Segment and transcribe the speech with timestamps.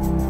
[0.00, 0.29] Bye.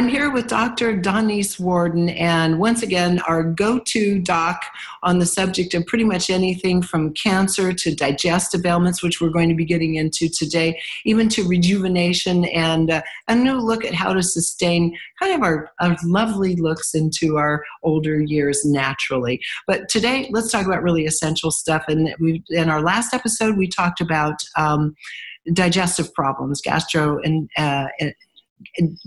[0.00, 0.98] I'm here with Dr.
[0.98, 4.64] Donese Worden, and once again, our go to doc
[5.02, 9.50] on the subject of pretty much anything from cancer to digestive ailments, which we're going
[9.50, 14.14] to be getting into today, even to rejuvenation and uh, a new look at how
[14.14, 19.38] to sustain kind of our, our lovely looks into our older years naturally.
[19.66, 21.84] But today, let's talk about really essential stuff.
[21.88, 24.94] And we, in our last episode, we talked about um,
[25.52, 27.86] digestive problems, gastro and uh,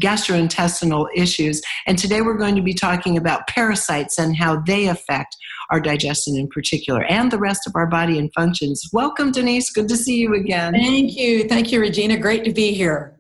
[0.02, 1.62] gastrointestinal issues.
[1.86, 5.36] And today we're going to be talking about parasites and how they affect
[5.70, 8.84] our digestion in particular and the rest of our body and functions.
[8.94, 9.74] Welcome, Donese.
[9.74, 10.74] Good to see you again.
[10.74, 11.48] Thank you.
[11.48, 12.18] Thank you, Regina.
[12.18, 13.20] Great to be here.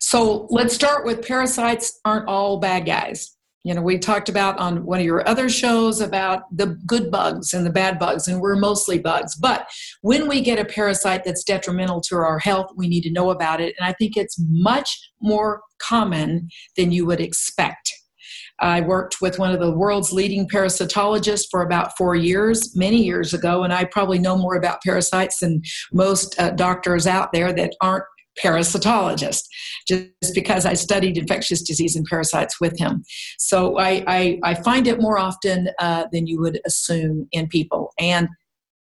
[0.00, 4.84] So let's start with parasites aren't all bad guys you know we talked about on
[4.84, 8.56] one of your other shows about the good bugs and the bad bugs and we're
[8.56, 9.34] mostly bugs.
[9.34, 9.68] But
[10.02, 13.60] when we get a parasite that's detrimental to our health we need to know about
[13.60, 13.74] it.
[13.78, 17.92] And i think it's much more common than you would expect.
[18.60, 23.34] I worked with one of the world's leading parasitologists for about four years, many years
[23.34, 27.74] ago, and I probably know more about parasites than most uh, doctors out there that
[27.80, 28.04] aren't
[28.42, 29.44] parasitologist
[29.86, 33.04] just because I studied infectious disease and parasites with him.
[33.38, 37.92] So I, I, I find it more often uh, than you would assume in people.
[37.98, 38.28] And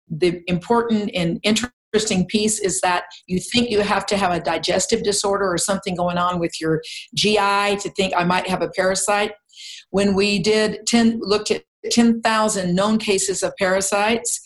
[0.08, 5.02] the important and interesting piece is that you think you have to have a digestive
[5.02, 6.82] disorder or something going on with your
[7.14, 9.32] GI to think I might have a parasite.
[9.90, 14.40] When we did 10, looked at 10,000 known cases of parasites,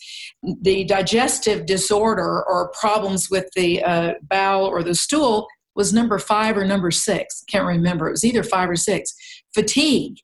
[0.61, 6.57] the digestive disorder or problems with the uh, bowel or the stool was number five
[6.57, 7.43] or number six.
[7.47, 8.07] Can't remember.
[8.07, 9.13] It was either five or six.
[9.53, 10.17] Fatigue,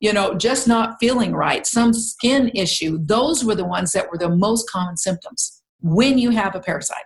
[0.00, 2.98] you know, just not feeling right, some skin issue.
[3.00, 7.04] Those were the ones that were the most common symptoms when you have a parasite.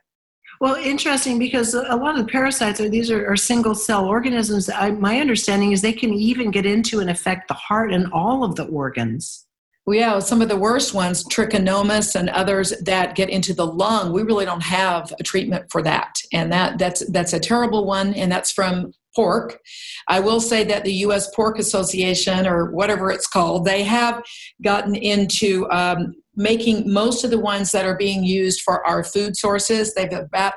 [0.60, 4.70] Well, interesting because a lot of the parasites are these are, are single cell organisms.
[4.70, 8.44] I, my understanding is they can even get into and affect the heart and all
[8.44, 9.46] of the organs.
[9.84, 14.12] Well, yeah, some of the worst ones, trichomonas and others that get into the lung,
[14.12, 18.14] we really don't have a treatment for that, and that that's that's a terrible one,
[18.14, 19.58] and that's from pork.
[20.06, 21.34] I will say that the U.S.
[21.34, 24.22] Pork Association, or whatever it's called, they have
[24.62, 29.36] gotten into um, making most of the ones that are being used for our food
[29.36, 29.94] sources.
[29.94, 30.54] They've about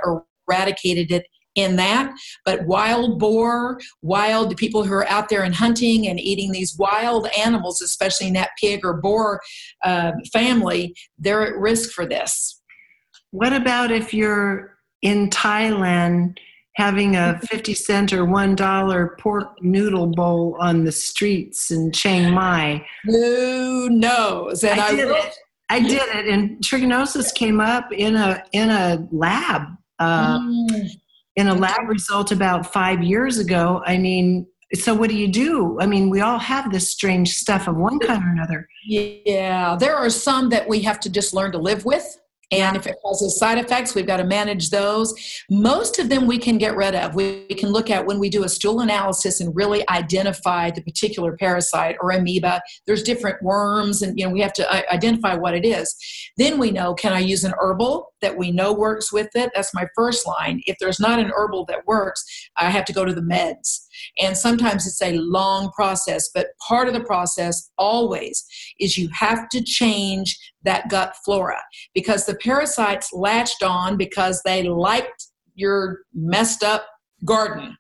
[0.48, 2.14] eradicated it in that.
[2.46, 7.28] But wild boar, wild people who are out there and hunting and eating these wild
[7.38, 9.42] animals, especially in that pig or boar
[9.84, 12.62] uh, family, they're at risk for this.
[13.32, 16.38] What about if you're in Thailand?
[16.78, 22.86] having a 50 cent or $1 pork noodle bowl on the streets in Chiang Mai.
[23.06, 24.62] Who knows?
[24.62, 25.36] And I, I did it.
[25.70, 29.64] I did it, and trichinosis came up in a in a lab.
[29.98, 30.90] Uh, mm
[31.36, 33.82] in a lab result about five years ago.
[33.86, 35.78] I mean, so what do you do?
[35.80, 38.68] I mean, we all have this strange stuff of one kind or another.
[38.86, 42.20] Yeah, there are some that we have to just learn to live with.
[42.52, 45.14] And if it causes side effects, we've got to manage those.
[45.50, 47.16] Most of them we can get rid of.
[47.16, 51.38] We, can look at when we do a stool analysis and really identify the particular
[51.38, 52.62] parasite or amoeba.
[52.86, 55.96] There's different worms, and you know we have to uh, identify what it is.
[56.38, 59.52] Then we know can I use an herbal that we know works with it?
[59.56, 60.62] That's my first line.
[60.66, 62.26] If there's not an herbal that works,
[62.58, 63.85] I have to go to the meds.
[64.20, 68.46] And sometimes it's a long process, but part of the process always
[68.80, 71.62] is you have to change that gut flora
[71.94, 76.86] because the parasites latched on because they liked your messed up
[77.24, 77.78] garden.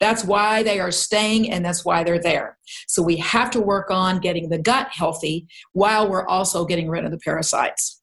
[0.00, 2.58] That's why they are staying and that's why they're there.
[2.88, 7.04] So we have to work on getting the gut healthy while we're also getting rid
[7.04, 8.02] of the parasites.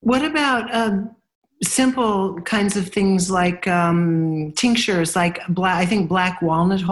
[0.00, 1.16] What about um,
[1.62, 6.82] simple kinds of things like um, tinctures, like black, I think black walnut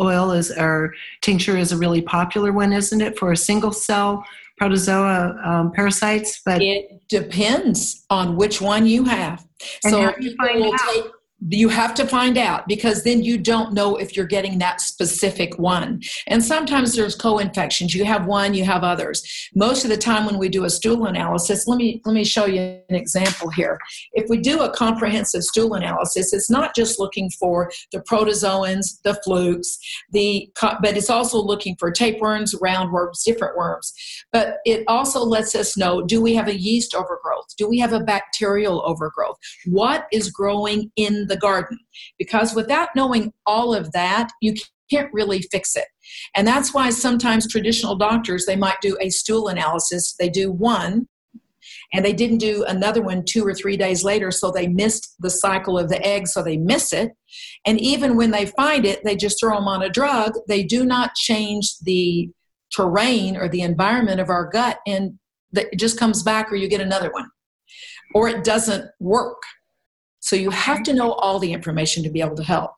[0.00, 4.24] oil is or tincture is a really popular one, isn't it, for a single cell
[4.56, 6.40] protozoa um, parasites?
[6.44, 9.46] But it depends on which one you have.
[9.82, 10.72] So you find out?
[10.92, 11.04] Take,
[11.40, 15.56] you have to find out because then you don't know if you're getting that specific
[15.58, 16.00] one.
[16.26, 17.94] And sometimes there's co-infections.
[17.94, 19.22] You have one, you have others.
[19.54, 22.46] Most of the time when we do a stool analysis, let me let me show
[22.46, 23.78] you an example here.
[24.12, 29.14] If we do a comprehensive stool analysis, it's not just looking for the protozoans, the
[29.24, 29.78] flukes,
[30.10, 33.94] the but it's also looking for tapeworms, roundworms, different worms.
[34.32, 37.46] But it also lets us know do we have a yeast overgrowth?
[37.56, 39.36] Do we have a bacterial overgrowth?
[39.66, 41.78] What is growing in the garden.
[42.18, 44.54] Because without knowing all of that, you
[44.90, 45.86] can't really fix it.
[46.34, 50.14] And that's why sometimes traditional doctors, they might do a stool analysis.
[50.18, 51.06] They do one,
[51.92, 55.30] and they didn't do another one two or three days later, so they missed the
[55.30, 57.12] cycle of the egg, so they miss it.
[57.66, 60.32] And even when they find it, they just throw them on a drug.
[60.48, 62.30] They do not change the
[62.72, 65.18] terrain or the environment of our gut, and
[65.52, 67.28] it just comes back, or you get another one,
[68.14, 69.42] or it doesn't work.
[70.28, 72.72] So you have to know all the information to be able to help.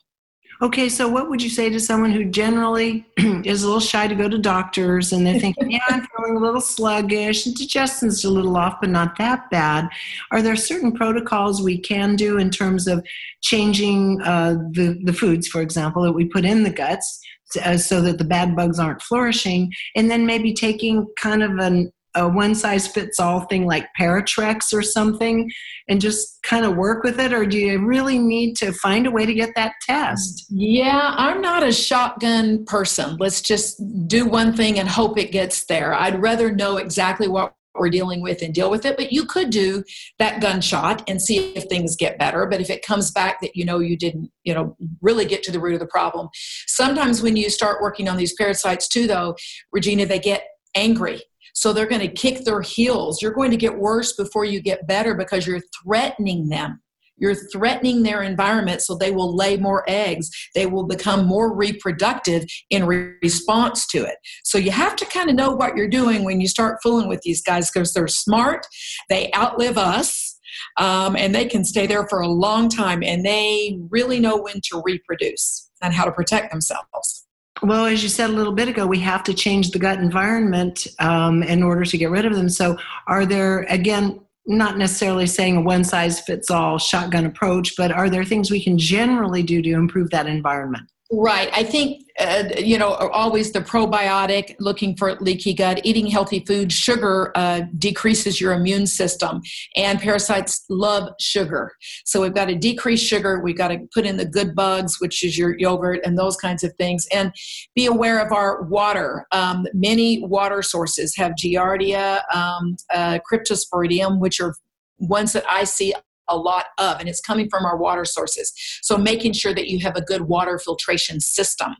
[0.62, 4.14] Okay, so what would you say to someone who generally is a little shy to
[4.14, 8.56] go to doctors and they're thinking, yeah, I'm feeling a little sluggish digestion's a little
[8.56, 9.88] off, but not that bad?
[10.30, 13.04] Are there certain protocols we can do in terms of
[13.40, 17.20] changing uh, the, the foods, for example, that we put in the guts
[17.64, 19.72] uh, so that the bad bugs aren't flourishing?
[19.96, 24.72] And then maybe taking kind of an a one size fits all thing like Paratrex
[24.72, 25.50] or something
[25.88, 27.32] and just kind of work with it?
[27.32, 30.46] Or do you really need to find a way to get that test?
[30.50, 33.16] Yeah, I'm not a shotgun person.
[33.18, 35.94] Let's just do one thing and hope it gets there.
[35.94, 38.96] I'd rather know exactly what we're dealing with and deal with it.
[38.96, 39.84] But you could do
[40.18, 42.46] that gunshot and see if things get better.
[42.46, 45.52] But if it comes back that you know you didn't, you know, really get to
[45.52, 46.28] the root of the problem,
[46.66, 49.36] sometimes when you start working on these parasites too, though,
[49.72, 51.22] Regina, they get angry
[51.54, 53.20] so they're going to kick their heels.
[53.20, 56.80] You're going to get worse before you get better because you're threatening them.
[57.20, 60.30] You're threatening their environment so they will lay more eggs.
[60.54, 64.16] They will become more reproductive in re- response to it.
[64.42, 67.20] So you have to kind of know what you're doing when you start fooling with
[67.20, 68.66] these guys because they're smart,
[69.10, 70.38] they outlive us,
[70.78, 74.60] um, and they can stay there for a long time and they really know when
[74.64, 77.26] to reproduce and how to protect themselves.
[77.62, 80.86] Well, as you said a little bit ago, we have to change the gut environment
[80.98, 82.48] um, in order to get rid of them.
[82.48, 87.92] So, are there, again, not necessarily saying a one size fits all shotgun approach, but
[87.92, 90.90] are there things we can generally do to improve that environment?
[91.12, 91.50] Right.
[91.52, 96.72] I think, uh, you know, always the probiotic, looking for leaky gut, eating healthy food.
[96.72, 99.40] Sugar uh, decreases your immune system,
[99.74, 101.72] and parasites love sugar.
[102.04, 103.40] So we've got to decrease sugar.
[103.42, 106.62] We've got to put in the good bugs, which is your yogurt and those kinds
[106.62, 107.32] of things, and
[107.74, 109.26] be aware of our water.
[109.32, 114.54] Um, many water sources have Giardia, um, uh, Cryptosporidium, which are
[114.98, 115.92] ones that I see
[116.30, 118.52] a lot of, and it's coming from our water sources.
[118.82, 121.74] So making sure that you have a good water filtration system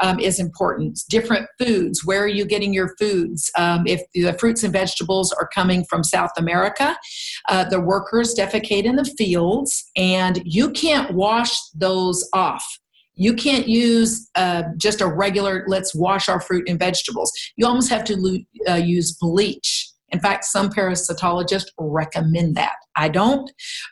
[0.00, 1.00] um, is important.
[1.08, 3.50] Different foods, where are you getting your foods?
[3.56, 6.96] Um, if the fruits and vegetables are coming from South America,
[7.48, 12.64] uh, the workers defecate in the fields, and you can't wash those off.
[13.14, 17.30] You can't use uh, just a regular, let's wash our fruit and vegetables.
[17.56, 22.74] You almost have to uh, use bleach in fact, some parasitologists recommend that.
[22.96, 23.50] I don't,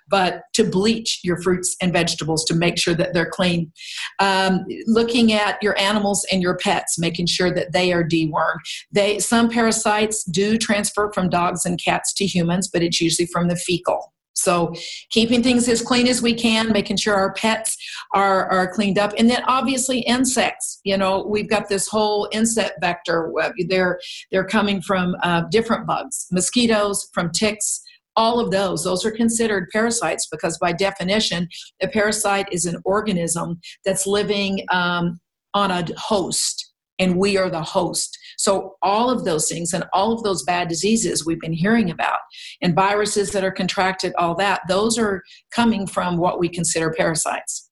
[0.08, 3.72] but to bleach your fruits and vegetables to make sure that they're clean.
[4.18, 8.58] Um, looking at your animals and your pets, making sure that they are dewormed.
[8.92, 13.48] They some parasites do transfer from dogs and cats to humans, but it's usually from
[13.48, 14.12] the fecal.
[14.42, 14.74] So
[15.10, 17.76] keeping things as clean as we can, making sure our pets
[18.14, 19.12] are, are cleaned up.
[19.18, 23.32] And then obviously insects, you know, we've got this whole insect vector.
[23.68, 24.00] They're,
[24.30, 27.82] they're coming from uh, different bugs, mosquitoes, from ticks,
[28.16, 31.48] all of those those are considered parasites because by definition
[31.80, 35.20] a parasite is an organism that's living um,
[35.54, 40.12] on a host and we are the host so, all of those things and all
[40.12, 42.20] of those bad diseases we've been hearing about
[42.62, 45.22] and viruses that are contracted, all that, those are
[45.54, 47.70] coming from what we consider parasites.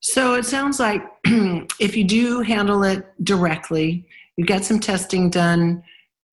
[0.00, 4.06] So, it sounds like if you do handle it directly,
[4.36, 5.82] you get some testing done,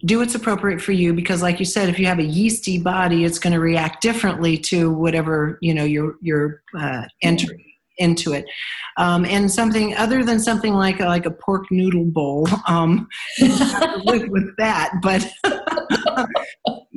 [0.04, 3.26] do what's appropriate for you because like you said if you have a yeasty body
[3.26, 7.67] it's going to react differently to whatever you know you're you're uh, entering
[7.98, 8.46] into it.
[8.98, 13.08] Um, and something other than something like like a pork noodle bowl, um,
[13.40, 14.92] live with that.
[15.02, 15.28] But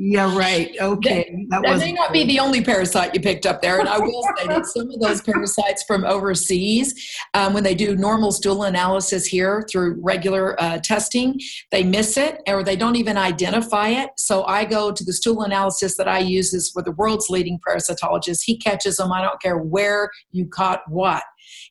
[0.03, 0.75] yeah, right.
[0.81, 3.81] Okay, that, that may not be the only parasite you picked up there.
[3.81, 7.95] And I will say that some of those parasites from overseas, um, when they do
[7.95, 11.39] normal stool analysis here through regular uh, testing,
[11.71, 14.09] they miss it or they don't even identify it.
[14.17, 17.61] So I go to the stool analysis that I use is for the world's leading
[17.69, 18.41] parasitologist.
[18.43, 19.13] He catches them.
[19.13, 21.25] I don't care where you caught what,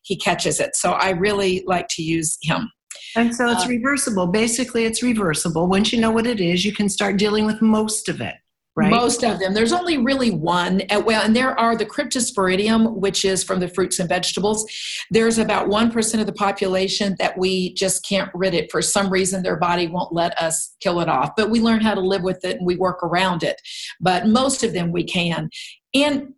[0.04, 0.76] he catches it.
[0.76, 2.70] So I really like to use him.
[3.16, 4.26] And so it's uh, reversible.
[4.26, 5.66] Basically, it's reversible.
[5.66, 8.34] Once you know what it is, you can start dealing with most of it.
[8.76, 8.90] Right?
[8.90, 9.52] Most of them.
[9.52, 10.82] There's only really one.
[10.90, 14.64] Uh, well, and there are the cryptosporidium, which is from the fruits and vegetables.
[15.10, 18.70] There's about 1% of the population that we just can't rid it.
[18.70, 21.32] For some reason, their body won't let us kill it off.
[21.36, 23.60] But we learn how to live with it and we work around it.
[24.00, 25.50] But most of them we can.
[25.92, 26.34] And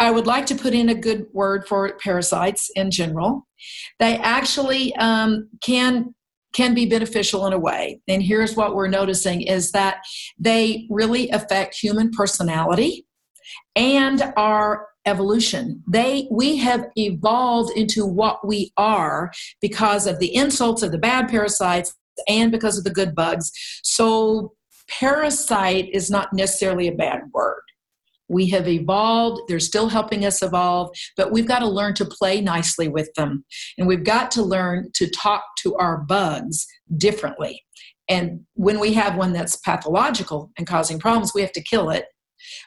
[0.00, 3.46] I would like to put in a good word for parasites in general.
[3.98, 6.14] They actually um, can
[6.52, 8.00] can be beneficial in a way.
[8.06, 9.96] And here's what we're noticing is that
[10.38, 13.06] they really affect human personality
[13.74, 15.82] and our evolution.
[15.88, 21.28] They we have evolved into what we are because of the insults of the bad
[21.28, 21.94] parasites
[22.28, 23.50] and because of the good bugs.
[23.82, 24.54] So
[24.88, 27.62] parasite is not necessarily a bad word.
[28.28, 32.40] We have evolved, they're still helping us evolve, but we've got to learn to play
[32.40, 33.44] nicely with them.
[33.78, 36.66] And we've got to learn to talk to our bugs
[36.96, 37.62] differently.
[38.08, 42.06] And when we have one that's pathological and causing problems, we have to kill it.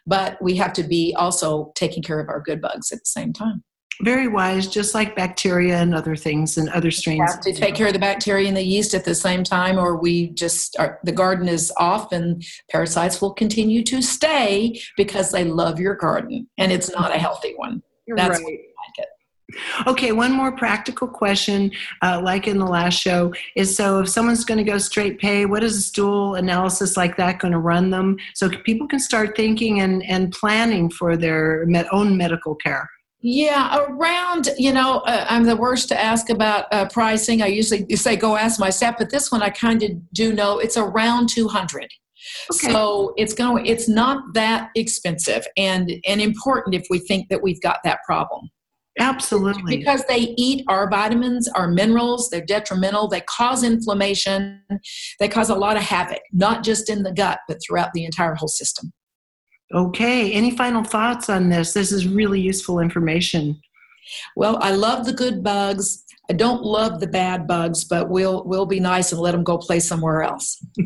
[0.06, 3.34] But we have to be also taking care of our good bugs at the same
[3.34, 3.64] time.
[4.02, 7.20] Very wise, just like bacteria and other things and other strains.
[7.20, 9.78] We have to take care of the bacteria and the yeast at the same time,
[9.78, 15.32] or we just are, the garden is off, and parasites will continue to stay because
[15.32, 17.82] they love your garden, and it's not a healthy one.
[18.06, 18.44] You're That's right.
[18.44, 19.08] why we like it.
[19.88, 21.72] Okay, one more practical question,
[22.04, 25.46] uh, like in the last show, is so if someone's going to go straight pay,
[25.46, 28.18] what is a stool analysis like that going to run them?
[28.36, 32.90] So people can start thinking and, and planning for their med- own medical care.
[33.20, 37.42] Yeah, around, you know, uh, I'm the worst to ask about uh, pricing.
[37.42, 40.60] I usually say go ask my staff, but this one I kind of do know
[40.60, 41.88] it's around 200.
[42.52, 42.72] Okay.
[42.72, 47.62] So it's going it's not that expensive and and important if we think that we've
[47.62, 48.50] got that problem.
[49.00, 49.78] Absolutely.
[49.78, 54.62] Because they eat our vitamins, our minerals, they're detrimental, they cause inflammation,
[55.20, 58.34] they cause a lot of havoc, not just in the gut, but throughout the entire
[58.34, 58.92] whole system.
[59.74, 61.74] Okay, any final thoughts on this?
[61.74, 63.60] This is really useful information.
[64.36, 66.06] Well, I love the good bugs.
[66.30, 69.58] I don't love the bad bugs, but we'll we'll be nice and let them go
[69.58, 70.64] play somewhere else.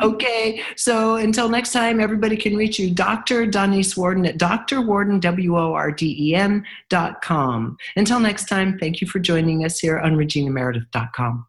[0.00, 3.46] Okay, so until next time, everybody can reach you, Dr.
[3.46, 7.76] Donese Worden at drworden, W-O-R-D-E-N dot com.
[7.96, 11.47] Until next time, thank you for joining us here on reginameredith.com.